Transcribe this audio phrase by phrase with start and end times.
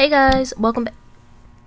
[0.00, 0.94] Hey guys, welcome back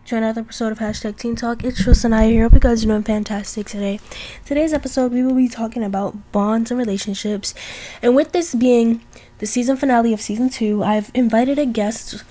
[0.08, 1.64] to another episode of Hashtag Teen Talk.
[1.64, 2.42] It's I here.
[2.42, 4.00] Hope you guys are doing fantastic today.
[4.44, 7.54] Today's episode, we will be talking about bonds and relationships.
[8.02, 9.02] And with this being
[9.38, 12.24] the season finale of season two, I've invited a guest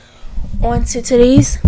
[0.60, 1.58] onto today's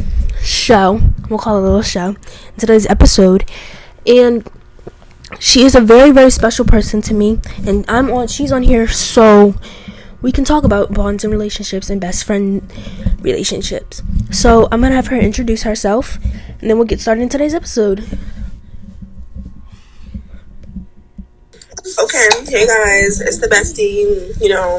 [0.43, 1.01] show.
[1.31, 2.17] We'll call it a little show.
[2.59, 3.49] Today's episode.
[4.05, 4.51] And
[5.39, 7.39] she is a very, very special person to me.
[7.65, 9.55] And I'm on she's on here so
[10.25, 12.63] we can talk about bonds and relationships and best friend
[13.21, 14.03] relationships.
[14.31, 16.17] So I'm gonna have her introduce herself,
[16.61, 17.99] and then we'll get started in today's episode.
[21.99, 24.41] Okay, hey guys, it's the bestie.
[24.41, 24.79] You know,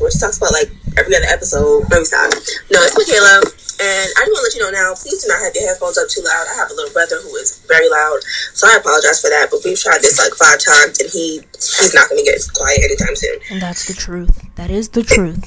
[0.00, 1.84] which talks about like every other episode.
[1.90, 2.32] Let me stop.
[2.72, 3.44] No, it's Michaela.
[3.76, 5.98] And I just want to let you know now, please do not have your headphones
[5.98, 6.46] up too loud.
[6.48, 8.24] I have a little brother who is very loud,
[8.56, 9.48] so I apologize for that.
[9.50, 12.80] But we've tried this like five times, and he he's not going to get quiet
[12.80, 13.36] anytime soon.
[13.50, 14.48] And that's the truth.
[14.56, 15.44] That is the truth.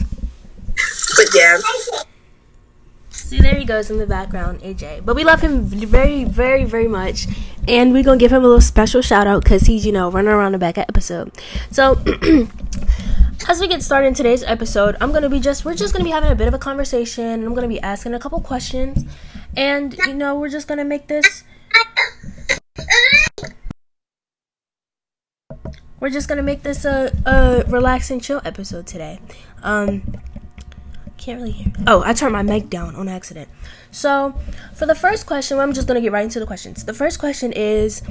[1.18, 1.58] But yeah.
[3.10, 5.06] See, there he goes in the background, AJ.
[5.06, 7.28] But we love him very, very, very much.
[7.68, 10.10] And we're going to give him a little special shout out because he's, you know,
[10.10, 11.32] running around the back at episode.
[11.70, 11.96] So,
[13.50, 16.12] as we get started in today's episode, I'm to be just, we're just to be
[16.12, 17.44] having a bit of a conversation.
[17.44, 19.04] I'm to be asking a couple questions.
[19.58, 21.44] And, you know, we're just to make this.
[26.00, 29.20] We're just gonna make this a, a relax and chill episode today.
[29.64, 30.22] Um,
[31.18, 31.74] can't really hear.
[31.88, 33.50] Oh, I turned my mic down on accident.
[33.92, 34.34] So,
[34.76, 36.86] for the first question, I'm just gonna get right into the questions.
[36.86, 38.02] The first question is,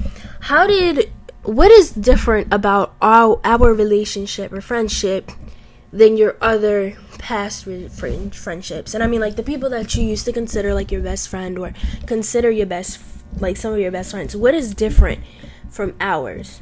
[0.41, 1.11] how did
[1.49, 5.33] what is different about our our relationship or friendship
[5.91, 8.93] than your other past re- friendships?
[8.93, 11.59] And I mean, like the people that you used to consider like your best friend
[11.59, 11.73] or
[12.07, 13.01] consider your best,
[13.41, 14.37] like some of your best friends.
[14.37, 15.25] What is different
[15.71, 16.61] from ours?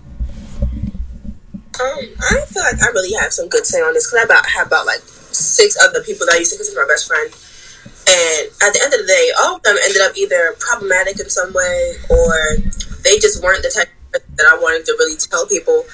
[0.62, 4.46] Um, I feel like I really have some good say on this because I about
[4.46, 8.46] have about like six other people that I used to consider my best friend, and
[8.62, 11.52] at the end of the day, all of them ended up either problematic in some
[11.52, 12.56] way or
[13.02, 13.88] they just weren't the type
[14.36, 15.84] that I wanted to really tell people.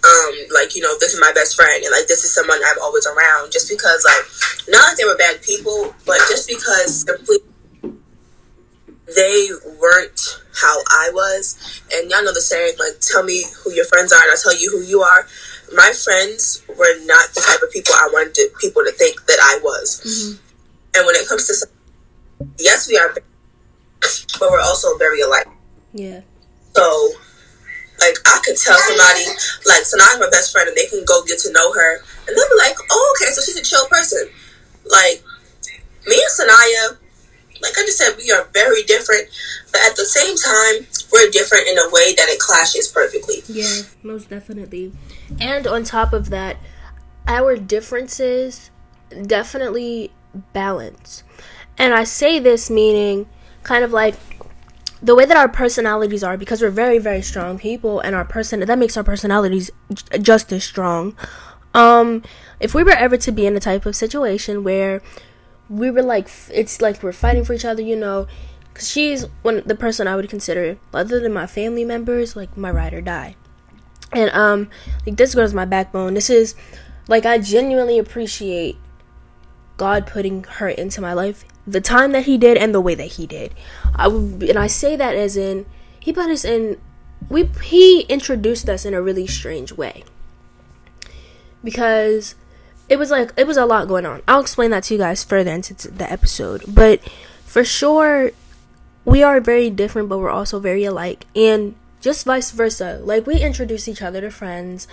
[0.00, 2.80] Um, like you know, this is my best friend, and like this is someone I'm
[2.82, 3.52] always around.
[3.52, 4.24] Just because, like,
[4.72, 7.38] not that they were bad people, but just because simply
[9.14, 9.48] they
[9.80, 11.82] weren't how I was.
[11.92, 14.56] And y'all know the saying, like, tell me who your friends are and I'll tell
[14.56, 15.26] you who you are.
[15.74, 19.38] My friends were not the type of people I wanted to, people to think that
[19.40, 20.00] I was.
[20.04, 20.96] Mm-hmm.
[20.96, 21.66] And when it comes to,
[22.58, 23.14] yes, we are,
[24.38, 25.46] but we're also very alike.
[25.92, 26.22] Yeah.
[26.74, 27.10] So,
[27.98, 29.26] like, I could tell somebody,
[29.66, 32.48] like, Sanaya's my best friend, and they can go get to know her, and they'll
[32.48, 34.28] be like, oh, okay, so she's a chill person.
[34.90, 35.22] Like,
[36.06, 36.98] me and Sanaya,
[37.62, 39.28] like I just said, we are very different,
[39.70, 43.42] but at the same time, we're different in a way that it clashes perfectly.
[43.48, 44.92] Yeah, most definitely.
[45.40, 46.56] And on top of that,
[47.26, 48.70] our differences
[49.26, 50.12] definitely
[50.52, 51.22] balance.
[51.76, 53.28] And I say this meaning
[53.62, 54.14] kind of like
[55.02, 58.60] the way that our personalities are because we're very very strong people and our person
[58.60, 59.70] that makes our personalities
[60.20, 61.16] just as strong.
[61.74, 62.22] Um
[62.58, 65.00] if we were ever to be in a type of situation where
[65.70, 68.26] we were like it's like we're fighting for each other you know
[68.72, 72.70] because she's one the person i would consider other than my family members like my
[72.70, 73.36] ride or die
[74.12, 74.68] and um
[75.06, 76.56] like this girl's my backbone this is
[77.06, 78.76] like i genuinely appreciate
[79.76, 83.12] god putting her into my life the time that he did and the way that
[83.12, 83.54] he did
[83.94, 85.66] i would and i say that as in
[85.98, 86.80] he put us in
[87.28, 90.04] we he introduced us in a really strange way
[91.62, 92.34] because
[92.90, 94.20] it was like it was a lot going on.
[94.26, 96.64] I'll explain that to you guys further into the episode.
[96.66, 97.00] But
[97.44, 98.32] for sure,
[99.04, 103.00] we are very different, but we're also very alike, and just vice versa.
[103.02, 104.88] Like we introduce each other to friends,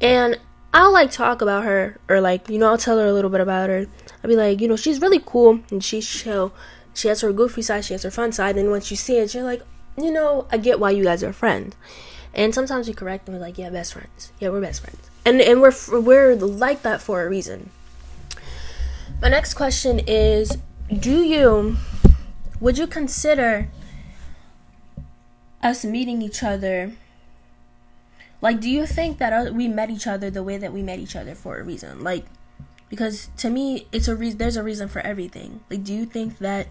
[0.00, 0.38] and
[0.74, 3.40] I'll like talk about her, or like you know I'll tell her a little bit
[3.40, 3.86] about her.
[4.22, 6.52] I'll be like, you know, she's really cool and she's chill.
[6.94, 9.32] She has her goofy side, she has her fun side, and once you see it,
[9.34, 9.62] you're like,
[9.96, 11.76] you know, I get why you guys are friends.
[12.34, 14.32] And sometimes we correct and we're like, yeah, best friends.
[14.40, 17.70] Yeah, we're best friends and and we're we're like that for a reason.
[19.20, 20.56] My next question is:
[20.88, 21.76] Do you
[22.60, 23.68] would you consider
[25.62, 26.92] us meeting each other?
[28.40, 31.16] Like, do you think that we met each other the way that we met each
[31.16, 32.04] other for a reason?
[32.04, 32.24] Like,
[32.88, 34.38] because to me, it's a reason.
[34.38, 35.60] There's a reason for everything.
[35.70, 36.68] Like, do you think that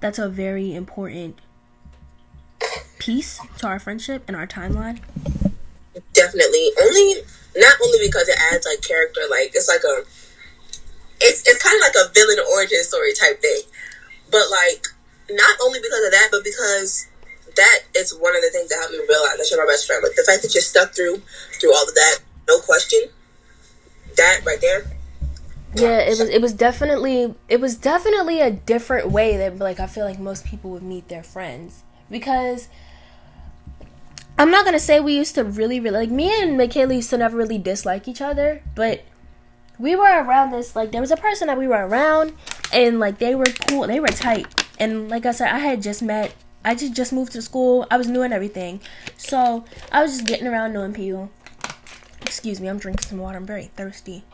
[0.00, 1.38] that's a very important
[2.98, 5.00] piece to our friendship and our timeline?
[6.12, 6.70] Definitely.
[6.82, 7.22] Only
[7.56, 10.02] not only because it adds like character, like it's like a,
[11.20, 13.62] it's it's kind of like a villain origin story type thing,
[14.30, 14.86] but like
[15.30, 17.06] not only because of that, but because
[17.56, 20.02] that is one of the things that helped me realize that you're my best friend.
[20.02, 21.22] Like the fact that you're stuck through
[21.60, 22.18] through all of that,
[22.48, 23.00] no question.
[24.16, 24.84] That right there,
[25.76, 29.86] yeah, it was it was definitely it was definitely a different way that like I
[29.86, 32.68] feel like most people would meet their friends because
[34.38, 37.18] I'm not gonna say we used to really really like me and Michaela used to
[37.18, 39.02] never really dislike each other, but
[39.78, 42.32] we were around this like there was a person that we were around
[42.72, 44.46] and like they were cool, they were tight,
[44.78, 46.34] and like I said, I had just met.
[46.66, 47.86] I just just moved to school.
[47.90, 48.80] I was new and everything,
[49.18, 51.30] so I was just getting around knowing people.
[52.22, 53.36] Excuse me, I'm drinking some water.
[53.36, 54.24] I'm very thirsty.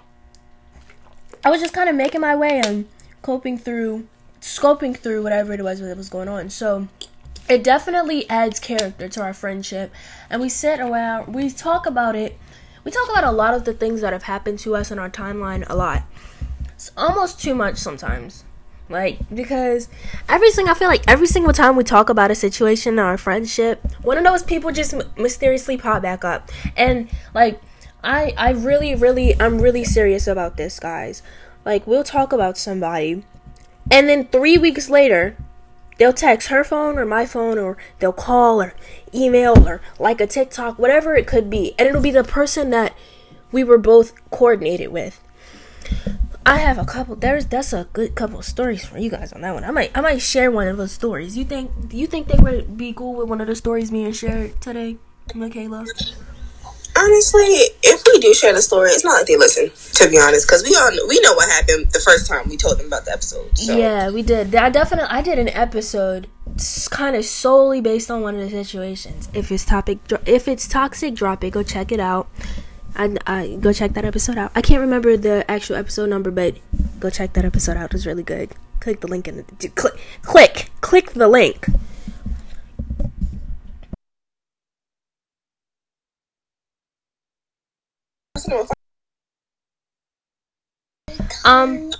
[1.44, 2.86] I was just kind of making my way and
[3.22, 4.06] coping through,
[4.40, 6.50] scoping through whatever it was that was going on.
[6.50, 6.88] So
[7.48, 9.92] it definitely adds character to our friendship,
[10.28, 12.38] and we sit around, we talk about it.
[12.84, 15.10] We talk about a lot of the things that have happened to us in our
[15.10, 16.02] timeline a lot.
[16.70, 18.44] It's almost too much sometimes.
[18.88, 19.88] Like, because
[20.28, 23.16] every single, I feel like every single time we talk about a situation in our
[23.16, 26.50] friendship, one of those people just mysteriously pop back up.
[26.76, 27.60] And, like,
[28.02, 31.22] I I really really I'm really serious about this, guys.
[31.64, 33.24] Like we'll talk about somebody
[33.90, 35.36] and then 3 weeks later
[35.98, 38.74] they'll text her phone or my phone or they'll call or
[39.14, 41.74] email or like a TikTok, whatever it could be.
[41.78, 42.94] And it'll be the person that
[43.52, 45.20] we were both coordinated with.
[46.46, 47.16] I have a couple.
[47.16, 49.62] There's that's a good couple stories for you guys on that one.
[49.62, 51.36] I might I might share one of those stories.
[51.36, 54.50] You think you think they would be cool with one of the stories being shared
[54.50, 54.96] share today,
[55.34, 55.84] Michaela?
[57.00, 59.70] Honestly, if we do share the story, it's not like they listen.
[59.94, 62.78] To be honest, because we all we know what happened the first time we told
[62.78, 63.56] them about the episode.
[63.58, 63.76] So.
[63.76, 64.54] Yeah, we did.
[64.54, 66.28] I definitely I did an episode
[66.90, 69.28] kind of solely based on one of the situations.
[69.34, 71.50] If it's topic, if it's toxic, drop it.
[71.50, 72.28] Go check it out.
[72.96, 74.52] I, I go check that episode out.
[74.54, 76.56] I can't remember the actual episode number, but
[76.98, 77.86] go check that episode out.
[77.86, 78.52] It was really good.
[78.80, 81.66] Click the link in the click click click the link.
[91.44, 91.92] Um,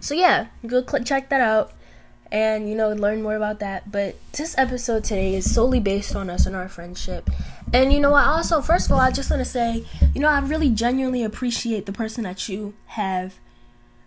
[0.00, 1.72] so yeah, go check that out,
[2.30, 3.90] and you know learn more about that.
[3.90, 7.28] But this episode today is solely based on us and our friendship.
[7.72, 8.26] And you know what?
[8.26, 9.84] Also, first of all, I just want to say,
[10.14, 13.38] you know, I really genuinely appreciate the person that you have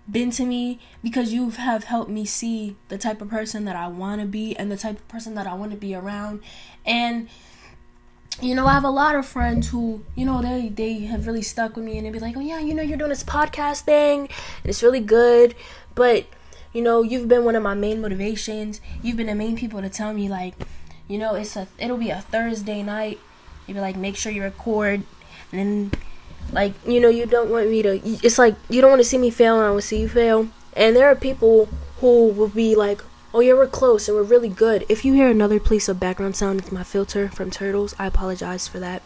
[0.10, 3.88] been to me because you have helped me see the type of person that I
[3.88, 6.42] want to be and the type of person that I want to be around.
[6.86, 7.30] And
[8.42, 11.42] you know, I have a lot of friends who, you know, they they have really
[11.42, 13.82] stuck with me and they'd be like, "Oh yeah, you know, you're doing this podcast
[13.82, 15.56] thing, and it's really good."
[15.96, 16.26] But,
[16.74, 18.82] you know, you've been one of my main motivations.
[19.02, 20.56] You've been the main people to tell me like,
[21.08, 23.20] you know, it's a it'll be a Thursday night.
[23.68, 25.04] You'd be like, make sure you record,
[25.52, 25.92] and then,
[26.52, 28.02] like, you know, you don't want me to.
[28.26, 30.10] It's like you don't want to see me fail, and I want to see you
[30.10, 30.50] fail.
[30.76, 31.70] And there are people
[32.00, 33.02] who will be like,
[33.36, 34.86] Oh yeah, we're close and we're really good.
[34.88, 37.96] If you hear another piece of background sound, it's my filter from Turtles.
[37.98, 39.02] I apologize for that.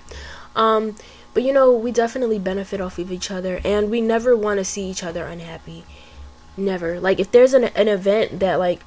[0.54, 0.96] Um,
[1.34, 4.66] but you know, we definitely benefit off of each other, and we never want to
[4.66, 5.86] see each other unhappy.
[6.58, 7.00] Never.
[7.00, 8.82] Like if there's an an event that like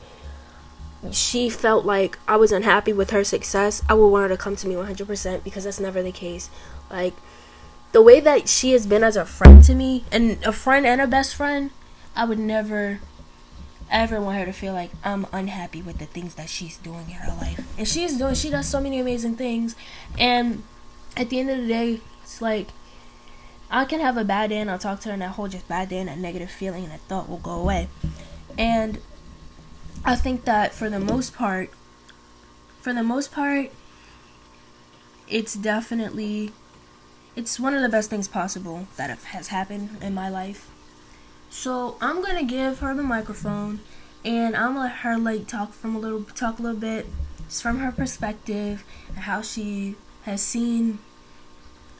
[1.10, 4.56] she felt like I was unhappy with her success, I would want her to come
[4.56, 6.50] to me 100% because that's never the case.
[6.90, 7.14] Like
[7.92, 11.00] the way that she has been as a friend to me, and a friend and
[11.00, 11.70] a best friend,
[12.14, 13.00] I would never
[13.90, 17.14] ever want her to feel like I'm unhappy with the things that she's doing in
[17.14, 17.66] her life.
[17.78, 19.76] And she's doing she does so many amazing things
[20.18, 20.62] and
[21.16, 22.68] at the end of the day it's like
[23.70, 25.68] I can have a bad day and I'll talk to her and that whole just
[25.68, 27.88] bad day and that negative feeling and that thought will go away.
[28.58, 28.98] And
[30.04, 31.70] I think that for the most part
[32.80, 33.70] for the most part
[35.28, 36.52] it's definitely
[37.36, 40.69] it's one of the best things possible that has happened in my life
[41.50, 43.80] so I'm gonna give her the microphone,
[44.24, 47.06] and I'm gonna let her like talk from a little talk a little bit,
[47.48, 50.98] from her perspective and how she has seen,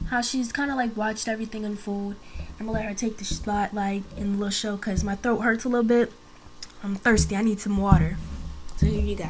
[0.09, 2.15] how she's kind of like watched everything unfold.
[2.59, 5.65] I'm gonna let her take the spotlight in the little show because my throat hurts
[5.65, 6.11] a little bit.
[6.83, 7.35] I'm thirsty.
[7.35, 8.17] I need some water.
[8.77, 9.29] So here you go.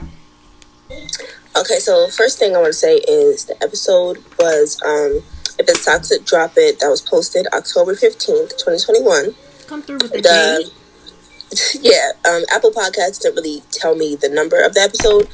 [1.58, 5.24] Okay, so first thing I want to say is the episode was um,
[5.58, 6.80] if it's toxic, drop it.
[6.80, 9.36] That was posted October fifteenth, twenty twenty one
[9.72, 14.62] come through with the, the Yeah, um, Apple Podcasts didn't really tell me the number
[14.62, 15.30] of the episode,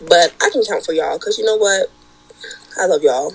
[0.00, 1.88] but I can count for y'all because you know what?
[2.80, 3.34] I love y'all.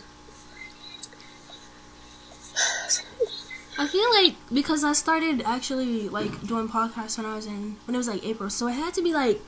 [3.78, 7.96] I feel like because I started actually like doing podcasts when I was in when
[7.96, 9.40] it was like April, so it had to be like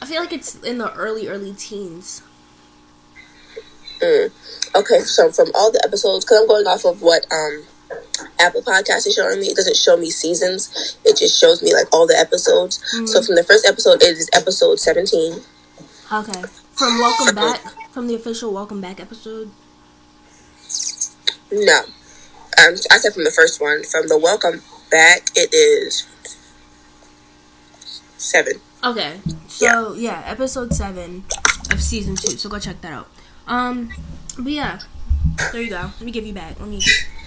[0.00, 2.22] I feel like it's in the early early teens.
[4.00, 4.30] Mm.
[4.76, 7.64] Okay, so from all the episodes, because I'm going off of what um
[8.38, 9.46] Apple Podcast is showing me.
[9.46, 10.96] It doesn't show me seasons.
[11.04, 12.78] It just shows me like all the episodes.
[12.94, 13.06] Mm-hmm.
[13.06, 15.40] So from the first episode, it is episode seventeen.
[16.12, 16.42] Okay.
[16.72, 17.60] From Welcome Back,
[17.92, 19.50] from the official Welcome Back episode.
[21.52, 23.82] No, um, I said from the first one.
[23.84, 26.06] From the Welcome, back, it is
[28.16, 28.54] seven.
[28.82, 30.22] Okay, so yeah.
[30.22, 31.24] yeah, episode seven
[31.70, 32.30] of season two.
[32.38, 33.08] So go check that out.
[33.46, 33.90] Um,
[34.38, 34.80] but yeah,
[35.52, 35.82] there you go.
[35.82, 36.58] Let me give you back.
[36.58, 36.80] Let me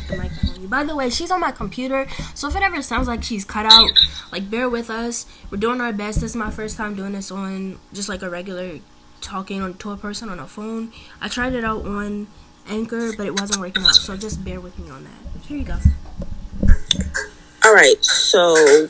[0.07, 0.67] the.
[0.67, 3.65] By the way, she's on my computer, so if it ever sounds like she's cut
[3.65, 3.89] out,
[4.31, 5.25] like bear with us.
[5.51, 6.21] We're doing our best.
[6.21, 8.79] This is my first time doing this on just like a regular
[9.21, 10.91] talking on to a person on a phone.
[11.21, 12.27] I tried it out on
[12.67, 13.95] Anchor, but it wasn't working out.
[13.95, 15.41] So just bear with me on that.
[15.47, 15.77] Here you go.
[17.65, 18.87] All right, so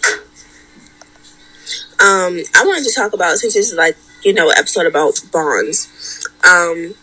[1.99, 6.27] um, I wanted to talk about since this is like you know episode about bonds.
[6.43, 6.95] Um,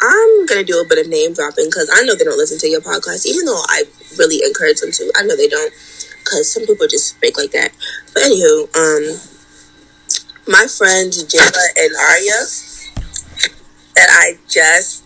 [0.00, 2.68] I'm gonna do a bit of name dropping because I know they don't listen to
[2.68, 3.84] your podcast, even though I
[4.18, 5.12] really encourage them to.
[5.16, 5.72] I know they don't
[6.18, 7.72] because some people just fake like that.
[8.12, 9.20] But anywho, um,
[10.46, 12.40] my friends Jayla and Arya
[13.94, 15.04] that I just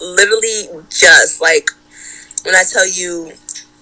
[0.00, 1.70] literally just like
[2.44, 3.32] when I tell you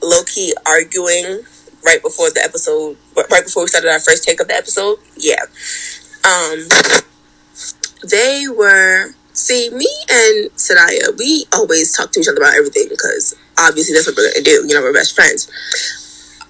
[0.03, 1.43] low key arguing
[1.85, 4.99] right before the episode, right before we started our first take of the episode.
[5.17, 5.43] Yeah,
[6.25, 6.69] um,
[8.09, 13.35] they were See, me and Sanaya, we always talk to each other about everything because
[13.59, 14.65] obviously that's what we're gonna do.
[14.69, 15.49] You know, we're best friends.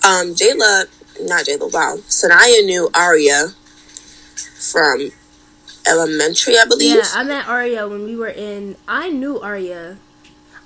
[0.04, 0.86] Um, Jayla,
[1.22, 1.98] not Jayla, wow.
[2.08, 3.48] Sanaya knew Aria
[4.72, 5.12] from
[5.86, 6.96] elementary, I believe.
[6.96, 8.76] Yeah, I met Aria when we were in.
[8.88, 9.98] I knew Aria.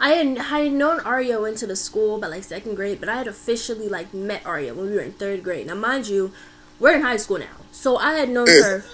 [0.00, 3.08] I had, I had known Aria went to the school by like second grade, but
[3.08, 5.66] I had officially like met Aria when we were in third grade.
[5.66, 6.32] Now, mind you,
[6.78, 8.62] we're in high school now, so I had known mm.
[8.62, 8.84] her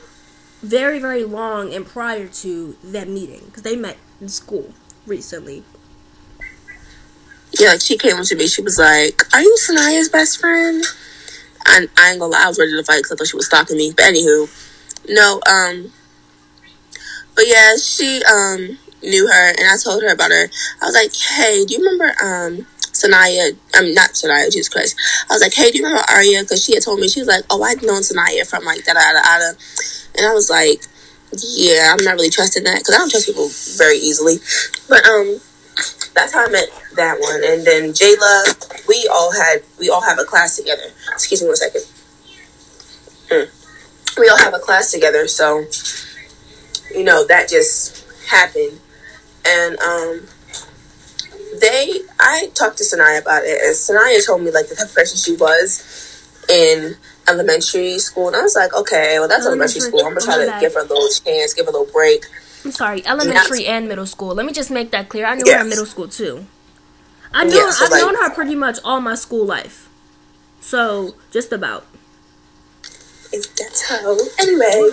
[0.63, 4.73] very, very long and prior to that meeting because they met in school
[5.07, 5.65] recently.
[7.59, 8.47] Yeah, she came to me.
[8.47, 10.85] She was like, "Are you Sanaya's best friend?"
[11.67, 13.47] And I ain't gonna lie, I was ready to fight because I thought she was
[13.47, 13.93] stalking me.
[13.95, 14.49] But anywho,
[15.09, 15.93] no, um,
[17.35, 20.49] but yeah, she um knew her, and I told her about her.
[20.81, 23.57] I was like, "Hey, do you remember um Sanaya?
[23.75, 24.97] I mean, not Sanaya, Jesus Christ."
[25.29, 27.29] I was like, "Hey, do you remember Arya?" Because she had told me she was
[27.29, 29.59] like, "Oh, I'd known Sanaya from like da da da da."
[30.17, 30.85] And I was like,
[31.33, 34.37] yeah, I'm not really trusting that because I don't trust people very easily.
[34.89, 35.41] But um,
[36.15, 37.43] that's how I met that one.
[37.45, 40.85] And then Jayla, we all had we all have a class together.
[41.13, 41.83] Excuse me one second.
[43.31, 44.21] Hmm.
[44.21, 45.65] We all have a class together, so
[46.95, 48.79] you know that just happened.
[49.47, 50.29] And um,
[51.61, 54.95] they, I talked to Sanaya about it, and Sanaya told me like the type of
[54.95, 55.83] person she was
[56.49, 56.97] in
[57.29, 60.01] elementary school, and I was like, okay, well that's elementary, elementary school.
[60.01, 62.27] I'm gonna try to give her a little chance, give her a little break.
[62.65, 64.35] I'm sorry, elementary and middle school.
[64.35, 65.27] Let me just make that clear.
[65.27, 65.57] I knew yes.
[65.57, 66.47] her in middle school too.
[67.35, 69.89] I knew yeah, so I've like, known her pretty much all my school life.
[70.61, 71.87] So just about.
[73.33, 74.19] Is that how?
[74.39, 74.91] Anyway,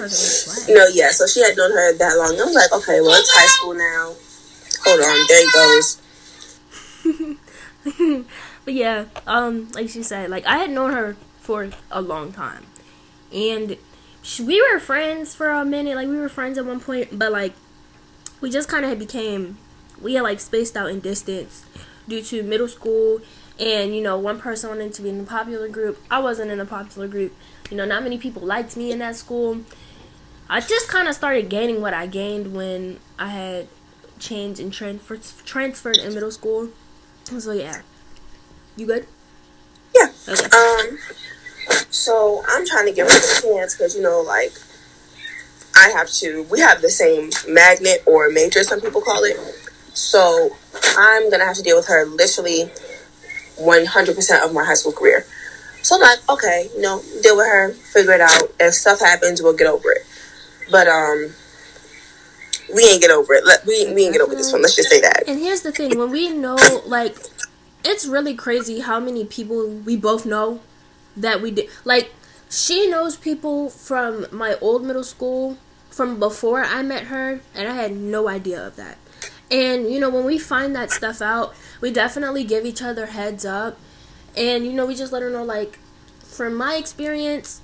[0.74, 1.12] no, yeah.
[1.12, 2.39] So she had known her that long.
[2.39, 4.15] I was like, okay, well it's high school now.
[4.86, 5.98] Hold on, there he goes.
[8.65, 11.17] but yeah, um, like she said, like I had known her
[11.50, 12.63] for a long time.
[13.34, 13.75] And
[14.39, 15.96] we were friends for a minute.
[15.96, 17.53] Like, we were friends at one point, but, like,
[18.39, 19.58] we just kind of became,
[20.00, 21.65] we had, like, spaced out in distance
[22.08, 23.22] due to middle school.
[23.60, 26.00] And, you know, one person wanted to be in the popular group.
[26.12, 27.34] I wasn't in the popular group.
[27.72, 29.62] You know, not many people liked me in that school.
[30.48, 33.68] I just kind of started gaining what I gained when I had
[34.20, 36.70] changed and transferred transferred in middle school.
[37.24, 37.82] So yeah,
[38.75, 39.08] you good?
[39.96, 40.10] Yeah.
[40.27, 40.46] Okay.
[40.46, 41.00] Um,
[41.90, 44.54] so I'm trying to give her a chance because you know, like
[45.76, 46.44] I have to.
[46.52, 49.38] We have the same magnet or major, some people call it.
[49.94, 50.56] So
[50.98, 52.70] I'm gonna have to deal with her literally
[53.58, 55.26] 100% of my high school career.
[55.82, 58.52] So I'm like, okay, you know, deal with her, figure it out.
[58.60, 60.06] If stuff happens, we'll get over it.
[60.70, 61.34] But um,
[62.74, 63.46] we ain't get over it.
[63.46, 64.62] Let, we we ain't get over this one.
[64.62, 65.24] Let's just say that.
[65.28, 67.18] And here's the thing: when we know, like,
[67.84, 70.60] it's really crazy how many people we both know
[71.22, 71.70] that we did.
[71.86, 72.14] Like,
[72.50, 75.58] she knows people from my old middle school
[75.90, 78.98] from before I met her, and I had no idea of that.
[79.52, 83.46] And, you know, when we find that stuff out, we definitely give each other heads
[83.46, 83.78] up.
[84.38, 85.80] And, you know, we just let her know, like,
[86.24, 87.62] from my experience,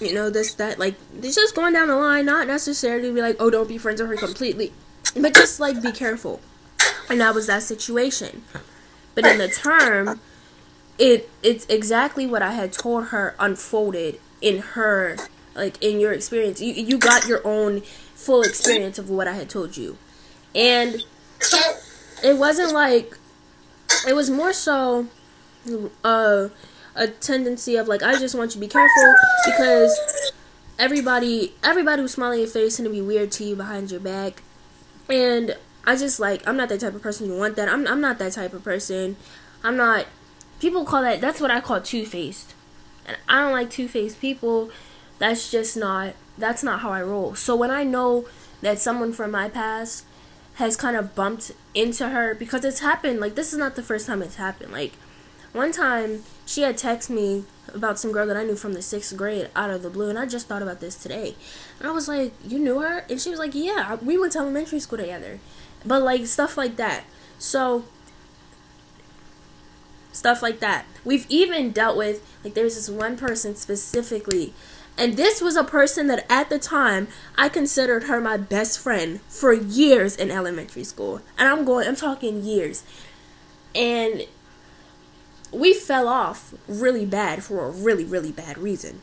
[0.00, 3.36] you know, this, that, like, it's just going down the line, not necessarily be like,
[3.38, 4.72] oh, don't be friends with her completely,
[5.16, 6.40] but just, like, be careful.
[7.08, 8.42] And that was that situation.
[9.14, 10.20] But in the term,
[10.98, 15.16] it it's exactly what I had told her unfolded in her
[15.54, 16.60] like in your experience.
[16.60, 17.82] You you got your own
[18.14, 19.96] full experience of what I had told you.
[20.54, 21.04] And
[22.22, 23.16] it wasn't like
[24.06, 25.06] it was more so
[26.04, 26.48] uh,
[26.94, 29.14] a tendency of like I just want you to be careful
[29.44, 30.32] because
[30.78, 34.42] everybody everybody who's smiling your face gonna be weird to you behind your back.
[35.08, 37.68] And I just like I'm not that type of person you want that.
[37.68, 39.16] I'm I'm not that type of person.
[39.62, 40.06] I'm not
[40.60, 42.54] people call that that's what I call two faced.
[43.06, 44.70] And I don't like two faced people.
[45.18, 47.34] That's just not that's not how I roll.
[47.34, 48.26] So when I know
[48.62, 50.04] that someone from my past
[50.54, 54.06] has kind of bumped into her because it's happened like this is not the first
[54.06, 54.72] time it's happened.
[54.72, 54.92] Like
[55.52, 59.16] one time she had texted me about some girl that I knew from the sixth
[59.16, 61.34] grade out of the blue, and I just thought about this today.
[61.78, 63.04] And I was like, You knew her?
[63.10, 65.40] And she was like, Yeah, we went to elementary school together.
[65.84, 67.04] But like stuff like that.
[67.38, 67.84] So
[70.18, 70.84] stuff like that.
[71.04, 74.52] We've even dealt with like there's this one person specifically
[74.98, 77.06] and this was a person that at the time
[77.36, 81.20] I considered her my best friend for years in elementary school.
[81.38, 82.82] And I'm going I'm talking years.
[83.76, 84.26] And
[85.52, 89.00] we fell off really bad for a really really bad reason.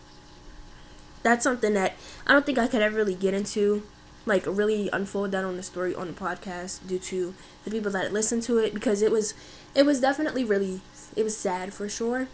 [1.23, 1.93] That's something that
[2.27, 3.83] I don't think I could ever really get into
[4.25, 8.11] like really unfold that on the story on the podcast due to the people that
[8.11, 9.33] listen to it because it was
[9.73, 10.81] it was definitely really
[11.15, 12.27] it was sad for sure.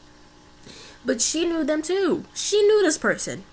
[1.04, 2.26] But she knew them too.
[2.34, 3.44] She knew this person.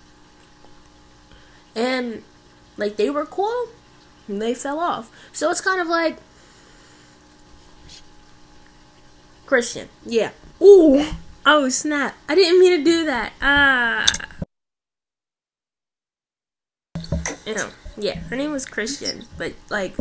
[1.75, 2.23] And
[2.77, 3.67] like they were cool
[4.27, 5.11] and they fell off.
[5.33, 6.17] So it's kind of like
[9.45, 9.89] Christian.
[10.05, 10.31] Yeah.
[10.61, 11.05] Ooh.
[11.45, 12.15] Oh snap.
[12.27, 13.33] I didn't mean to do that.
[13.41, 14.05] Ah.
[17.45, 19.95] You know, yeah, her name was Christian, but like,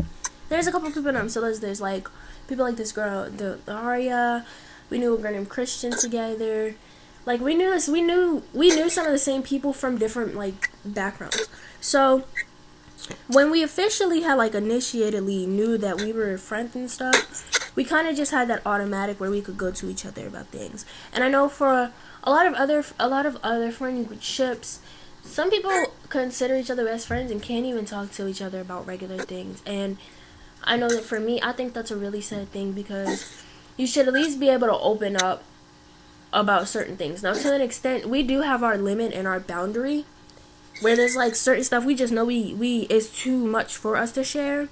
[0.50, 2.06] there's a couple people named so there's, there's like
[2.46, 4.44] people like this girl, the Aria.
[4.90, 6.74] We knew a girl named Christian together.
[7.26, 10.34] Like we knew this, we knew we knew some of the same people from different
[10.34, 11.48] like backgrounds.
[11.80, 12.24] So
[13.28, 18.08] when we officially had like initiatedly knew that we were friends and stuff, we kind
[18.08, 20.86] of just had that automatic where we could go to each other about things.
[21.12, 21.92] And I know for
[22.24, 24.80] a lot of other a lot of other friendships
[25.28, 28.86] some people consider each other best friends and can't even talk to each other about
[28.86, 29.62] regular things.
[29.66, 29.98] And
[30.64, 33.42] I know that for me, I think that's a really sad thing because
[33.78, 35.42] you should at least be able to open up
[36.30, 37.22] about certain things.
[37.22, 40.04] Now, to an extent, we do have our limit and our boundary
[40.80, 44.12] where there's like certain stuff we just know we we is too much for us
[44.12, 44.68] to share.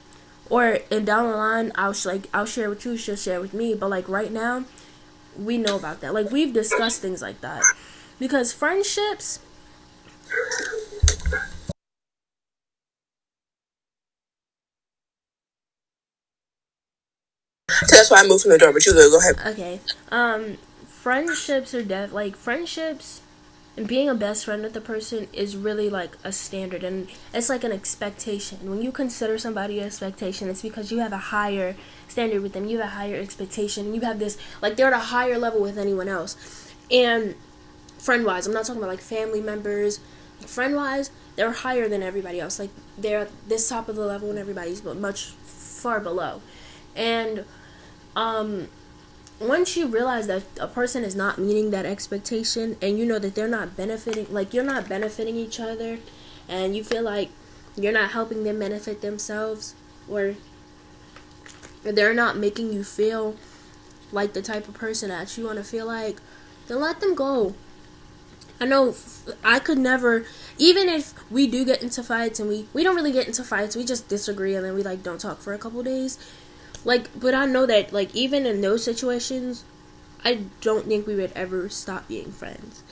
[0.51, 3.55] Or and down the line, I'll sh- like I'll share with you, she'll share with
[3.55, 3.75] me.
[3.75, 4.65] But like right now,
[5.37, 6.13] we know about that.
[6.13, 7.63] Like we've discussed things like that
[8.19, 9.41] because friendships
[18.09, 19.37] that's why I moved from the door, but you go ahead.
[19.47, 19.81] Okay.
[20.11, 23.21] Um, friendships are def like friendships
[23.77, 27.49] and being a best friend with a person is really like a standard and it's
[27.49, 28.71] like an expectation.
[28.71, 31.77] When you consider somebody an expectation, it's because you have a higher
[32.09, 32.67] standard with them.
[32.67, 33.95] You have a higher expectation.
[33.95, 36.37] You have this like they're at a higher level with anyone else.
[36.91, 37.35] And
[37.99, 40.01] friend wise, I'm not talking about like family members,
[40.47, 42.59] friend wise, they're higher than everybody else.
[42.59, 46.41] Like they're at this top of the level and everybody's but much far below.
[46.95, 47.45] And
[48.17, 48.69] um
[49.39, 53.35] once you realize that a person is not meeting that expectation and you know that
[53.35, 55.99] they're not benefiting like you're not benefiting each other
[56.49, 57.29] and you feel like
[57.77, 59.75] you're not helping them benefit themselves
[60.09, 60.35] or
[61.85, 63.37] they're not making you feel
[64.11, 66.17] like the type of person that you want to feel like
[66.67, 67.55] then let them go
[68.59, 68.95] I know
[69.45, 70.25] I could never,
[70.57, 73.77] even if we do get into fights and we we don't really get into fights,
[73.77, 76.19] we just disagree and then we like don't talk for a couple days.
[76.87, 79.65] Like, but I know that like even in those situations,
[80.25, 82.85] I don't think we would ever stop being friends.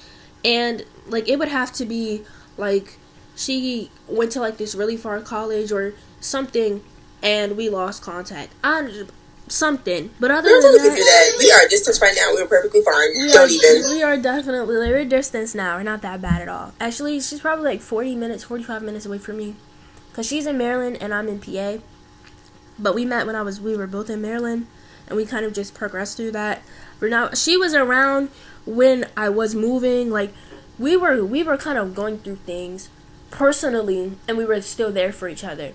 [0.45, 2.25] And like it would have to be
[2.59, 2.99] like
[3.37, 6.83] she went to like this really far college or something
[7.23, 8.53] and we lost contact.
[8.65, 9.07] I
[9.47, 10.11] something.
[10.19, 12.33] But other than that, that, we are distance right now.
[12.35, 13.11] We're perfectly fine.
[13.17, 13.91] We Don't are, even.
[13.95, 15.77] We are definitely we're distance now.
[15.77, 16.73] We're not that bad at all.
[16.81, 19.55] Actually, she's probably like forty minutes, forty five minutes away from me,
[20.15, 21.79] cause she's in Maryland and I'm in PA.
[22.79, 24.67] But we met when I was we were both in Maryland,
[25.07, 26.63] and we kind of just progressed through that.
[27.01, 28.31] We're now she was around
[28.67, 30.11] when I was moving.
[30.11, 30.33] Like
[30.79, 32.89] we were we were kind of going through things
[33.31, 35.73] personally, and we were still there for each other.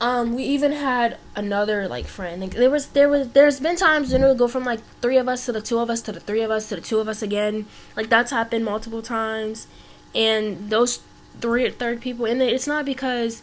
[0.00, 2.42] Um, we even had another like friend.
[2.42, 5.16] Like, there was there was there's been times when it would go from like three
[5.16, 6.98] of us to the two of us to the three of us to the two
[6.98, 7.66] of us again.
[7.96, 9.66] Like that's happened multiple times,
[10.14, 11.00] and those
[11.40, 12.26] three third people.
[12.26, 13.42] And it's not because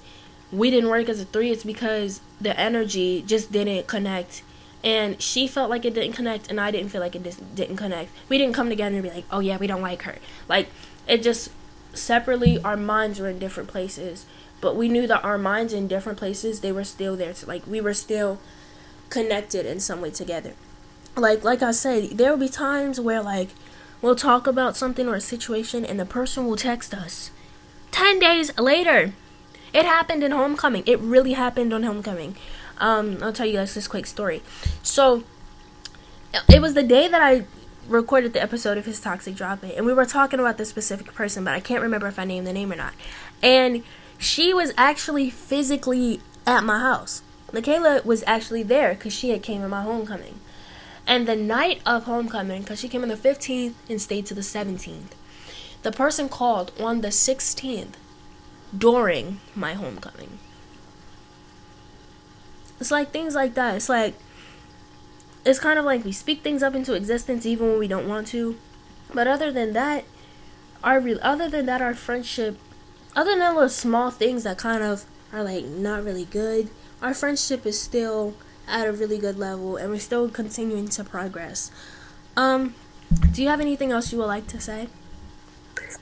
[0.52, 1.52] we didn't work as a three.
[1.52, 4.44] It's because the energy just didn't connect,
[4.84, 7.78] and she felt like it didn't connect, and I didn't feel like it just didn't
[7.78, 8.12] connect.
[8.30, 10.18] We didn't come together and be like, oh yeah, we don't like her.
[10.48, 10.68] Like
[11.08, 11.52] it just
[11.94, 14.26] separately, our minds were in different places
[14.62, 17.82] but we knew that our minds in different places they were still there like we
[17.82, 18.40] were still
[19.10, 20.54] connected in some way together
[21.18, 23.50] like like i said there will be times where like
[24.02, 27.32] we'll talk about something or a situation and the person will text us
[27.92, 29.14] 10 days later
[29.74, 32.36] it happened in homecoming it really happened on homecoming
[32.78, 34.42] um i'll tell you guys this quick story
[34.84, 35.24] so
[36.50, 37.46] it was the day that i
[37.88, 41.44] recorded the episode of his toxic dropping, and we were talking about this specific person,
[41.44, 42.94] but I can't remember if I named the name or not.
[43.42, 43.84] And
[44.18, 47.22] she was actually physically at my house.
[47.52, 50.40] Michaela was actually there because she had came in my homecoming.
[51.06, 54.42] And the night of homecoming, because she came on the 15th and stayed to the
[54.42, 55.12] 17th,
[55.82, 57.96] the person called on the 16th
[58.78, 60.40] during my homecoming.
[62.80, 63.76] It's like things like that.
[63.76, 64.16] It's like
[65.46, 68.28] it's kind of like we speak things up into existence even when we don't want
[68.28, 68.58] to.
[69.14, 70.06] But other than that,
[70.84, 72.58] our re- other than that, our friendship,
[73.16, 76.70] other than those small things that kind of are like not really good,
[77.02, 78.36] our friendship is still
[78.68, 81.72] at a really good level, and we're still continuing to progress.
[82.38, 82.76] Um,
[83.34, 84.88] do you have anything else you would like to say?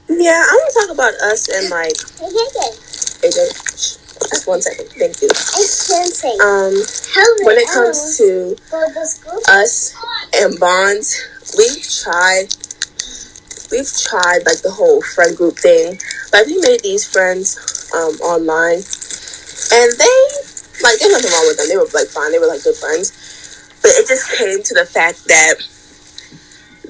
[0.10, 1.96] Yeah, I want to talk about us and like.
[4.30, 4.88] Just one second.
[4.90, 5.30] Thank you.
[6.42, 6.74] Um,
[7.46, 8.56] when it comes to
[9.50, 9.96] us
[10.36, 11.16] and bonds,
[11.58, 12.48] we've tried.
[13.72, 15.98] We've tried like the whole friend group thing.
[16.34, 17.58] Like we made these friends
[17.94, 20.18] um, online, and they
[20.84, 21.68] like there's nothing wrong with them.
[21.70, 22.32] They were like fine.
[22.32, 23.14] They were like good friends,
[23.82, 25.56] but it just came to the fact that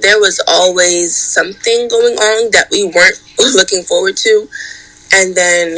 [0.02, 3.22] there was always something going on that we weren't
[3.56, 4.48] looking forward to,
[5.14, 5.78] and then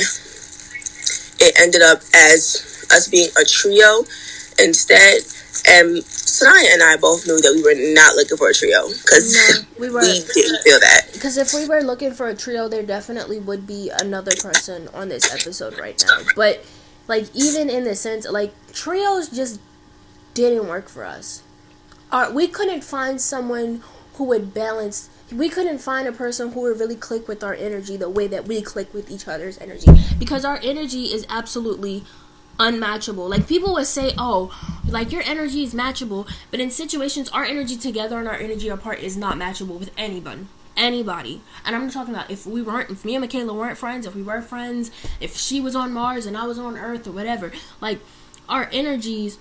[1.40, 4.04] it ended up as us being a trio
[4.60, 5.22] instead.
[5.68, 9.36] And Sanaya and I both knew that we were not looking for a trio because
[9.36, 11.10] no, we, we, didn't feel that.
[11.14, 15.10] Because if we were looking for a trio, there definitely would be another person on
[15.10, 16.20] this episode right now.
[16.36, 16.66] But
[17.08, 19.60] like even in the sense, like trios just
[20.34, 21.44] didn't work for us.
[22.12, 23.84] Our, we couldn't find someone
[24.22, 27.98] who would balance we couldn't find a person who would really click with our energy
[27.98, 32.04] the way that we click with each other's energy because our energy is absolutely
[32.60, 33.28] unmatchable.
[33.28, 34.54] Like people would say, "Oh,
[34.88, 39.00] like your energy is matchable," but in situations our energy together and our energy apart
[39.00, 40.50] is not matchable with anyone.
[40.78, 41.42] Anybody.
[41.66, 44.22] And I'm talking about if we weren't if me and Michaela weren't friends, if we
[44.22, 47.52] were friends, if she was on Mars and I was on Earth or whatever.
[47.80, 47.98] Like
[48.48, 49.40] our energies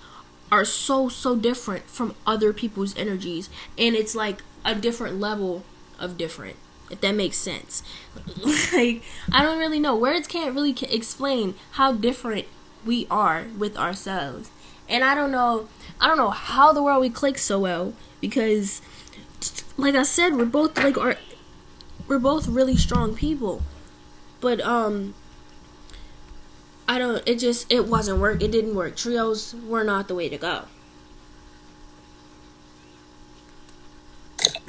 [0.51, 5.63] are so so different from other people's energies and it's like a different level
[5.99, 6.55] of different
[6.91, 7.83] if that makes sense.
[8.73, 9.95] Like i don't really know.
[9.95, 12.45] Words can't really explain how different
[12.85, 14.51] we are with ourselves.
[14.89, 15.67] And i don't know
[15.99, 18.81] i don't know how the world we click so well because
[19.77, 21.15] like i said we're both like our
[22.07, 23.61] we're both really strong people.
[24.41, 25.13] But um
[26.87, 28.95] i don't it just it wasn't work it didn't work.
[28.97, 30.65] Trios were not the way to go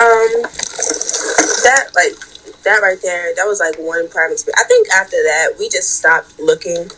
[0.02, 0.42] um
[1.62, 2.18] that like
[2.62, 4.60] that right there, that was like one prime experience.
[4.60, 6.90] I think after that, we just stopped looking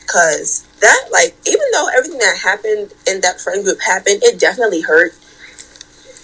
[0.00, 4.80] because that like even though everything that happened in that friend group happened, it definitely
[4.80, 5.12] hurt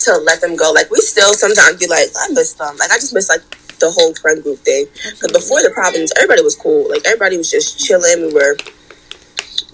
[0.00, 0.72] to let them go.
[0.72, 2.76] Like we still sometimes be like, I miss them.
[2.76, 3.44] Like I just miss like
[3.80, 4.87] the whole friend group thing.
[4.92, 6.88] Because before the problems, everybody was cool.
[6.88, 8.28] Like everybody was just chilling.
[8.28, 8.56] We were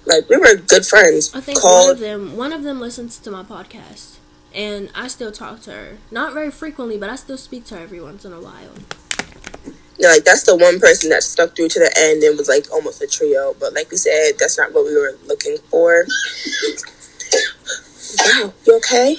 [0.06, 1.34] like we were good friends.
[1.34, 4.19] I think Called, one of them one of them listens to my podcast
[4.54, 5.98] and I still talk to her.
[6.10, 8.74] Not very frequently, but I still speak to her every once in a while.
[9.98, 12.72] Yeah, like that's the one person that stuck through to the end and was like
[12.72, 13.54] almost a trio.
[13.60, 16.06] But like we said, that's not what we were looking for.
[18.18, 19.18] Wow, you okay?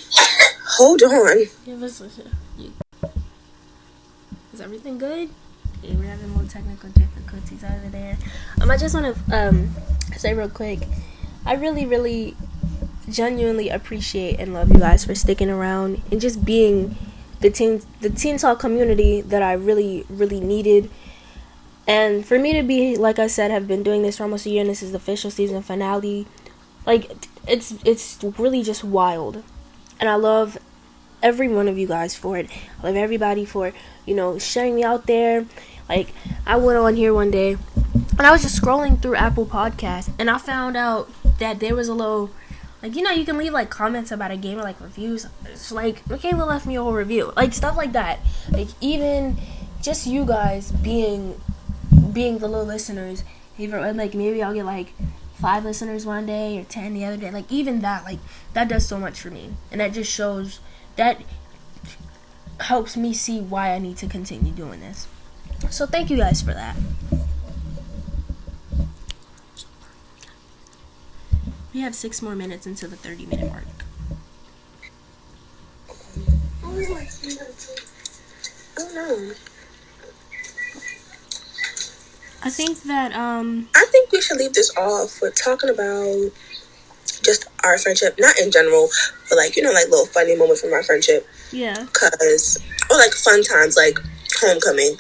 [0.78, 1.46] Hold on.
[1.66, 2.10] Yeah, listen.
[4.54, 5.30] Is everything good?
[5.84, 8.18] Yeah, we're having more technical difficulties over there.
[8.60, 9.70] Um, I just want to um
[10.18, 10.80] say real quick.
[11.46, 12.36] I really, really
[13.12, 16.96] genuinely appreciate and love you guys for sticking around and just being
[17.42, 20.90] the teen the teen talk community that I really really needed.
[21.88, 24.50] And for me to be like I said have been doing this for almost a
[24.50, 26.28] year and this is the official season finale.
[26.86, 27.12] Like
[27.48, 29.44] it's it's really just wild.
[30.00, 30.58] And I love
[31.22, 32.50] every one of you guys for it.
[32.82, 33.74] I love everybody for,
[34.06, 35.46] you know, sharing me out there.
[35.90, 36.14] Like
[36.46, 37.58] I went on here one day
[37.94, 41.88] and I was just scrolling through Apple Podcasts and I found out that there was
[41.88, 42.30] a little
[42.82, 45.28] like you know, you can leave like comments about a game or like reviews.
[45.46, 48.20] It's like Michaela left me a whole review, like stuff like that.
[48.52, 49.38] Like even
[49.82, 51.40] just you guys being
[52.12, 53.24] being the little listeners.
[53.58, 54.94] Even like maybe I'll get like
[55.36, 57.32] five listeners one day or ten the other day.
[57.32, 58.20] Like even that, like
[58.54, 60.60] that does so much for me, and that just shows
[60.96, 61.22] that
[62.60, 65.08] helps me see why I need to continue doing this.
[65.70, 66.76] So thank you guys for that.
[71.74, 73.64] We have six more minutes until the 30 minute mark.
[78.78, 79.34] Oh no.
[82.44, 86.32] I think that um I think we should leave this off with talking about
[87.24, 88.90] just our friendship, not in general,
[89.30, 91.28] but like you know, like little funny moments from our friendship.
[91.52, 91.86] Yeah.
[91.94, 92.58] Cause
[92.90, 94.00] or like fun times like
[94.40, 94.98] homecoming.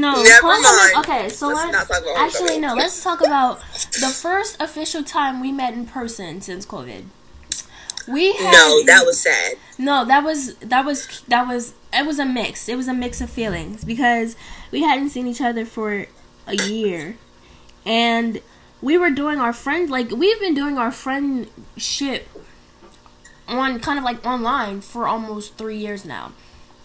[0.00, 0.96] No, Never mind.
[0.98, 2.74] Okay, so Let's let's, not talk about actually no.
[2.74, 3.60] Let's talk about
[4.00, 7.04] the first official time we met in person since COVID.
[8.08, 9.56] We had, No, that was sad.
[9.78, 12.68] no, that was that was that was it was a mix.
[12.68, 14.36] It was a mix of feelings because
[14.70, 16.06] we hadn't seen each other for
[16.46, 17.16] a year,
[17.84, 18.40] and
[18.80, 22.26] we were doing our friend like we've been doing our friendship
[23.46, 26.32] on kind of like online for almost three years now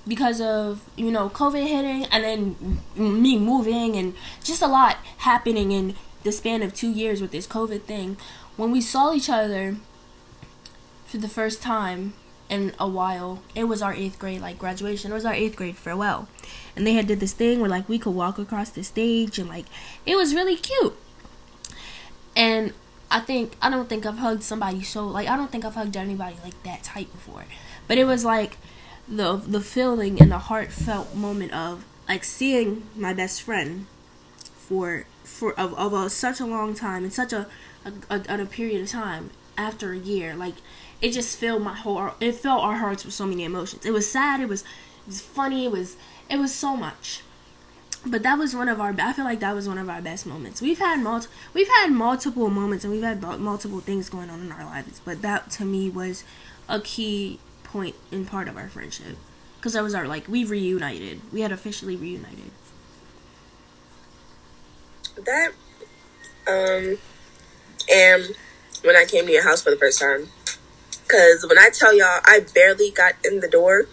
[0.08, 4.14] because of you know COVID hitting and then me moving and
[4.44, 8.18] just a lot happening in the span of two years with this COVID thing.
[8.58, 9.78] When we saw each other
[11.06, 12.14] for the first time
[12.50, 15.12] in a while, it was our eighth grade like graduation.
[15.12, 16.28] It was our eighth grade farewell,
[16.76, 19.50] and they had did this thing where like we could walk across the stage and
[19.50, 19.66] like
[20.06, 20.96] it was really cute.
[22.36, 22.74] And
[23.10, 25.96] I think I don't think I've hugged somebody so like I don't think I've hugged
[25.98, 27.46] anybody like that tight before.
[27.88, 28.58] But it was like
[29.08, 33.86] the the feeling and the heartfelt moment of like seeing my best friend
[34.56, 37.48] for for of, of a, such a long time in such a
[37.86, 40.56] a, a a period of time after a year like
[41.02, 43.86] it just filled my whole it filled our hearts with so many emotions.
[43.86, 45.98] It was sad it was it was funny it was
[46.30, 47.22] it was so much.
[48.08, 50.26] But that was one of our i feel like that was one of our best
[50.28, 50.62] moments.
[50.62, 54.52] We've had multi, we've had multiple moments and we've had multiple things going on in
[54.52, 56.24] our lives but that to me was
[56.68, 57.40] a key
[57.76, 59.18] point in part of our friendship
[59.58, 62.50] because that was our like we reunited we had officially reunited
[65.26, 65.52] That
[66.48, 66.98] um
[67.92, 68.34] and
[68.86, 70.30] when I came to your house for the first time.
[71.10, 73.88] Cause when I tell y'all I barely got in the door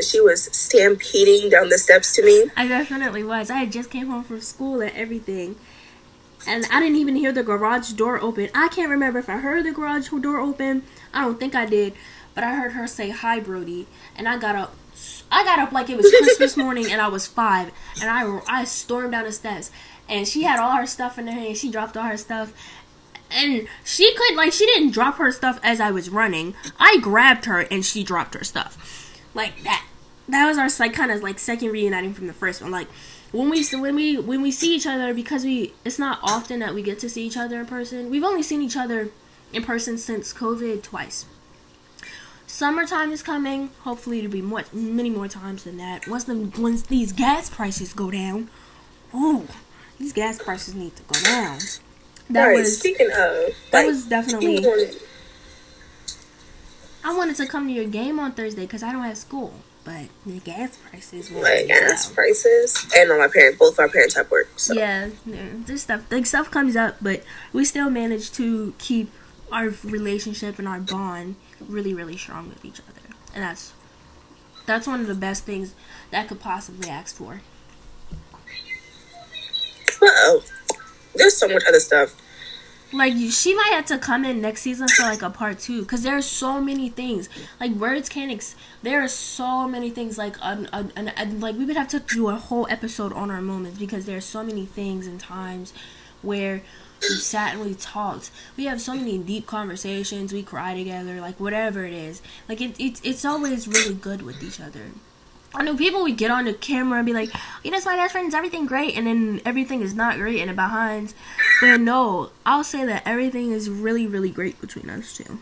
[0.00, 2.50] she was stampeding down the steps to me.
[2.56, 3.50] I definitely was.
[3.50, 5.56] I had just came home from school and everything.
[6.46, 8.48] And I didn't even hear the garage door open.
[8.54, 10.84] I can't remember if I heard the garage door open.
[11.12, 11.94] I don't think I did.
[12.38, 13.88] But I heard her say, Hi, Brody.
[14.14, 14.76] And I got up.
[15.28, 17.72] I got up like it was Christmas morning and I was five.
[18.00, 19.72] And I, I stormed down the steps.
[20.08, 21.56] And she had all her stuff in her hand.
[21.56, 22.52] She dropped all her stuff.
[23.32, 26.54] And she could, like, she didn't drop her stuff as I was running.
[26.78, 29.20] I grabbed her and she dropped her stuff.
[29.34, 29.84] Like that
[30.28, 32.70] that was our like kind of like second reuniting from the first one.
[32.70, 32.86] Like
[33.32, 36.72] when we when we when we see each other because we it's not often that
[36.72, 38.10] we get to see each other in person.
[38.10, 39.10] We've only seen each other
[39.52, 41.26] in person since COVID twice.
[42.48, 43.68] Summertime is coming.
[43.82, 46.08] Hopefully, it'll be more, many more times than that.
[46.08, 48.48] Once the once these gas prices go down,
[49.12, 49.46] oh,
[49.98, 51.58] these gas prices need to go down.
[52.30, 54.66] That Right, was speaking of that like, was definitely.
[57.04, 59.52] I wanted to come to your game on Thursday because I don't have school,
[59.84, 62.14] but the gas prices will like gas down.
[62.14, 64.48] prices and on my parents both of our parents have work.
[64.56, 69.10] So Yeah, yeah, this stuff, like stuff comes up, but we still manage to keep
[69.52, 73.72] our relationship and our bond really, really strong with each other, and that's
[74.66, 75.74] that's one of the best things
[76.10, 77.40] that I could possibly ask for.
[80.02, 80.42] oh.
[81.14, 82.14] There's so much other stuff.
[82.92, 86.02] Like she might have to come in next season for like a part two because
[86.02, 87.28] there are so many things.
[87.60, 88.30] Like words can't.
[88.30, 90.16] Ex- there are so many things.
[90.16, 93.42] Like un, un, un- like we would have to do a whole episode on our
[93.42, 95.74] moments because there are so many things and times
[96.22, 96.62] where
[97.02, 98.30] we sat and we talked.
[98.56, 100.32] We have so many deep conversations.
[100.32, 101.20] We cry together.
[101.20, 102.22] Like whatever it is.
[102.48, 104.86] Like it, it it's always really good with each other.
[105.54, 107.30] I know people would get on the camera and be like,
[107.64, 110.48] "You know, my best friend is everything great," and then everything is not great in
[110.48, 111.14] the behinds.
[111.62, 115.38] But no, I'll say that everything is really, really great between us two.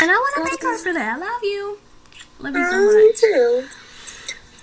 [0.00, 1.16] And I want to thank her for that.
[1.16, 1.78] I love you.
[2.38, 3.20] Love you so Oh, me much.
[3.20, 3.68] too.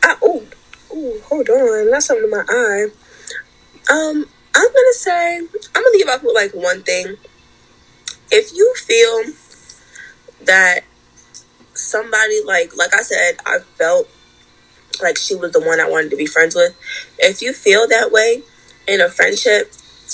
[0.04, 1.92] I, ooh, ooh, hold on.
[1.92, 2.88] That's something in my eye.
[3.94, 7.18] Um, I'm gonna say I'm gonna leave off with like one thing.
[8.32, 9.34] If you feel
[10.46, 10.82] that
[11.74, 14.10] somebody like like I said, I felt
[15.02, 16.76] like she was the one I wanted to be friends with.
[17.20, 18.44] If you feel that way
[18.88, 19.72] in a friendship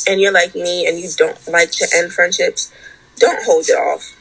[0.08, 2.74] and you're like me and you don't like to end friendships,
[3.18, 4.16] don't hold it off.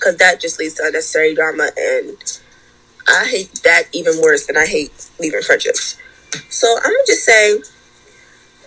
[0.00, 2.40] Cause that just leads to unnecessary drama and
[3.08, 5.98] I hate that even worse than I hate leaving friendships.
[6.48, 7.60] So I'm gonna just say,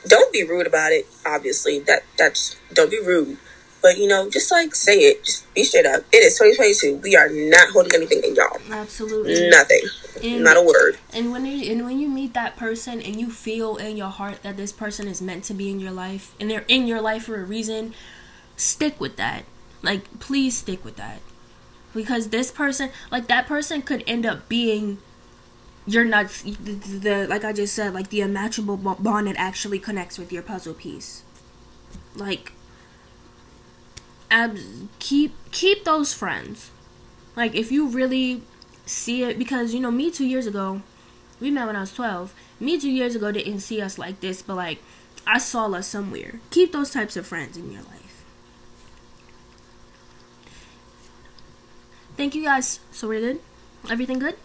[0.07, 1.07] don't be rude about it.
[1.25, 3.37] Obviously, that that's don't be rude,
[3.81, 5.23] but you know, just like say it.
[5.23, 6.03] Just be straight up.
[6.11, 6.97] It is 2022.
[6.97, 8.59] We are not holding anything in y'all.
[8.71, 9.49] Absolutely.
[9.49, 9.81] Nothing.
[10.23, 10.97] And, Not a word.
[11.13, 14.43] and when you and when you meet that person and you feel in your heart
[14.43, 17.23] that this person is meant to be in your life and they're in your life
[17.25, 17.93] for a reason,
[18.55, 19.43] stick with that.
[19.81, 21.19] Like please stick with that.
[21.93, 24.97] Because this person, like that person could end up being
[25.85, 29.79] you're not the, the like I just said, like the unmatchable bo- bond that actually
[29.79, 31.23] connects with your puzzle piece.
[32.15, 32.53] Like
[34.99, 36.71] keep keep those friends.
[37.35, 38.41] Like if you really
[38.85, 40.81] see it, because you know me two years ago,
[41.39, 42.33] we met when I was twelve.
[42.59, 44.79] Me two years ago didn't see us like this, but like
[45.27, 46.39] I saw us somewhere.
[46.51, 48.23] Keep those types of friends in your life.
[52.15, 52.79] Thank you guys.
[52.91, 53.41] So we're good.
[53.89, 54.35] Everything good?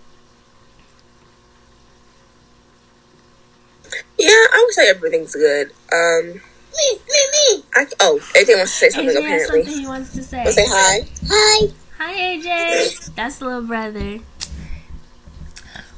[4.19, 5.71] Yeah, I would say everything's good.
[5.93, 7.65] Um, me, me, me.
[7.75, 9.15] I, oh, AJ wants to say something.
[9.15, 10.39] AJ apparently, has something he wants to say.
[10.39, 11.09] Wanna say hi.
[11.29, 11.73] Hi.
[11.99, 13.15] Hi, AJ.
[13.15, 14.21] That's the little brother.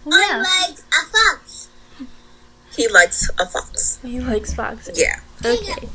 [0.04, 0.38] Well, yeah.
[0.38, 1.68] like a fox.
[2.74, 3.98] He likes a fox.
[4.02, 4.98] He likes foxes.
[4.98, 5.20] Yeah.
[5.44, 5.88] Okay.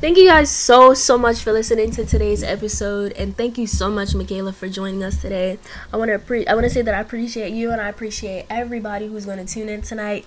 [0.00, 3.90] Thank you guys so so much for listening to today's episode, and thank you so
[3.90, 5.58] much, Michaela, for joining us today.
[5.92, 8.46] I want to pre- I want to say that I appreciate you, and I appreciate
[8.48, 10.24] everybody who's going to tune in tonight.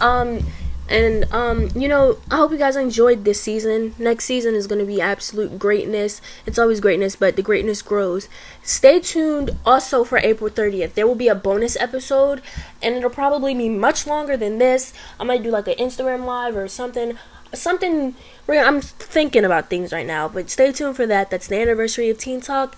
[0.00, 0.44] Um,
[0.92, 3.94] and um, you know, I hope you guys enjoyed this season.
[3.98, 6.20] Next season is going to be absolute greatness.
[6.44, 8.28] It's always greatness, but the greatness grows.
[8.62, 10.92] Stay tuned also for April 30th.
[10.92, 12.42] There will be a bonus episode,
[12.82, 14.92] and it'll probably be much longer than this.
[15.18, 17.18] I might do like an Instagram live or something.
[17.54, 18.14] Something
[18.48, 21.30] I'm thinking about things right now, but stay tuned for that.
[21.30, 22.76] That's the anniversary of Teen Talk.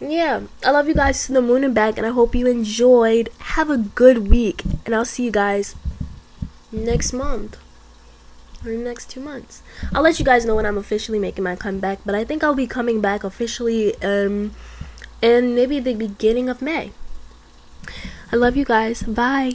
[0.00, 3.30] Yeah, I love you guys to the moon and back, and I hope you enjoyed.
[3.38, 5.74] Have a good week, and I'll see you guys
[6.72, 7.56] next month
[8.64, 9.62] or next two months.
[9.94, 12.54] I'll let you guys know when I'm officially making my comeback, but I think I'll
[12.54, 14.54] be coming back officially um
[15.22, 16.92] in maybe the beginning of May.
[18.32, 19.02] I love you guys.
[19.02, 19.52] Bye.